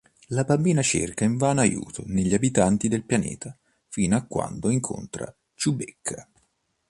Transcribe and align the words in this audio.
La 0.29 0.43
bambina 0.43 0.81
cerca 0.81 1.25
invano 1.25 1.61
aiuto 1.61 2.01
negli 2.07 2.33
abitanti 2.33 2.87
del 2.87 3.03
pianeta 3.05 3.55
fino 3.87 4.17
a 4.17 4.23
quando 4.25 4.71
incontra 4.71 5.31
Chewbecca. 5.53 6.27